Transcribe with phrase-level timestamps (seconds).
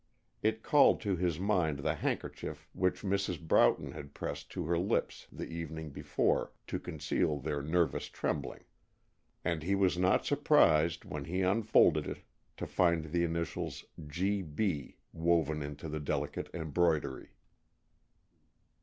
[0.41, 3.39] It called to his mind the handkerchief which Mrs.
[3.39, 8.63] Broughton had pressed to her lips the evening before to conceal their nervous trembling,
[9.45, 12.23] and he was not surprised, when he unfolded it,
[12.57, 17.33] to find the initials "G.B." woven into the delicate embroidery.